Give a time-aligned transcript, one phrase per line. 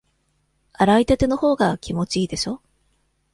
[0.73, 2.59] 洗いたてのほうが気持ちいいでしょ？